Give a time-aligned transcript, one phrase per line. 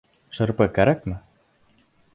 [0.37, 1.21] Шырпы кәрәкме?